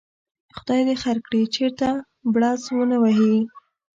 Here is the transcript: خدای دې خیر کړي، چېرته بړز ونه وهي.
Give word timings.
خدای 0.57 0.81
دې 0.87 0.95
خیر 1.03 1.17
کړي، 1.25 1.41
چېرته 1.55 1.87
بړز 2.33 2.61
ونه 2.75 2.97
وهي. 3.03 3.35